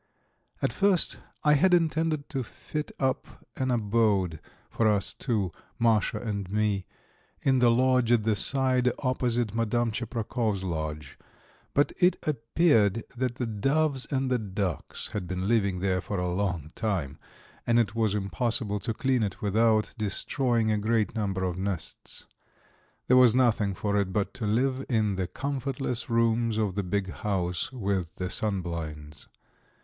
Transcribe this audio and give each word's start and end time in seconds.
At 0.63 0.73
first 0.73 1.19
I 1.43 1.53
had 1.53 1.75
intended 1.75 2.27
to 2.29 2.41
fit 2.43 2.91
up 2.99 3.45
an 3.55 3.69
abode 3.69 4.39
for 4.67 4.87
us 4.87 5.13
two, 5.13 5.51
Masha 5.77 6.17
and 6.17 6.49
me, 6.51 6.87
in 7.41 7.59
the 7.59 7.69
lodge 7.69 8.11
at 8.11 8.23
the 8.23 8.35
side 8.35 8.91
opposite 8.97 9.53
Madame 9.53 9.91
Tcheprakov's 9.91 10.63
lodge, 10.63 11.19
but 11.75 11.93
it 11.99 12.17
appeared 12.25 13.03
that 13.15 13.35
the 13.35 13.45
doves 13.45 14.07
and 14.07 14.31
the 14.31 14.39
ducks 14.39 15.09
had 15.09 15.27
been 15.27 15.47
living 15.47 15.81
there 15.81 16.01
for 16.01 16.17
a 16.17 16.33
long 16.33 16.71
time, 16.73 17.19
and 17.67 17.77
it 17.77 17.93
was 17.93 18.15
impossible 18.15 18.79
to 18.79 18.95
clean 18.95 19.21
it 19.21 19.39
without 19.39 19.93
destroying 19.99 20.71
a 20.71 20.79
great 20.79 21.13
number 21.13 21.43
of 21.43 21.59
nests. 21.59 22.25
There 23.05 23.17
was 23.17 23.35
nothing 23.35 23.75
for 23.75 23.97
it 23.97 24.11
but 24.11 24.33
to 24.33 24.47
live 24.47 24.83
in 24.89 25.13
the 25.13 25.27
comfortless 25.27 26.09
rooms 26.09 26.57
of 26.57 26.73
the 26.73 26.81
big 26.81 27.11
house 27.11 27.71
with 27.71 28.15
the 28.15 28.31
sunblinds. 28.31 29.27